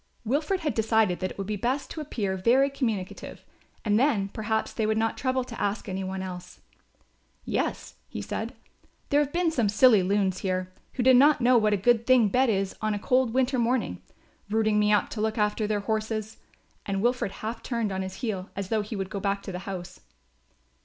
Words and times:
Wilfred 0.25 0.61
had 0.61 0.73
decided 0.73 1.19
that 1.19 1.29
it 1.29 1.37
would 1.37 1.45
be 1.45 1.55
best 1.55 1.91
to 1.91 2.01
appear 2.01 2.35
very 2.35 2.71
communicative 2.71 3.45
and 3.85 3.99
then 3.99 4.29
perhaps 4.29 4.73
they 4.73 4.87
would 4.87 4.97
not 4.97 5.15
trouble 5.15 5.43
to 5.43 5.61
ask 5.61 5.87
any 5.87 6.03
one 6.03 6.23
else. 6.23 6.59
"Yes," 7.45 7.93
he 8.09 8.19
said, 8.19 8.55
"there 9.09 9.19
have 9.19 9.31
been 9.31 9.51
some 9.51 9.69
silly 9.69 10.01
loons 10.01 10.39
here, 10.39 10.73
who 10.93 11.03
did 11.03 11.17
not 11.17 11.39
know 11.39 11.55
what 11.55 11.71
a 11.71 11.77
good 11.77 12.07
thing 12.07 12.29
bed 12.29 12.49
is 12.49 12.75
on 12.81 12.95
a 12.95 12.97
cold 12.97 13.31
winter 13.35 13.59
morning, 13.59 14.01
routing 14.49 14.79
me 14.79 14.91
up 14.91 15.09
to 15.09 15.21
look 15.21 15.37
after 15.37 15.67
their 15.67 15.81
horses," 15.81 16.37
and 16.83 17.03
Wilfred 17.03 17.33
half 17.43 17.61
turned 17.61 17.91
on 17.91 18.01
his 18.01 18.21
heel 18.25 18.49
as 18.55 18.69
though 18.69 18.81
he 18.81 18.95
would 18.95 19.11
go 19.11 19.19
back 19.19 19.43
to 19.43 19.51
the 19.51 19.59
house. 19.69 19.99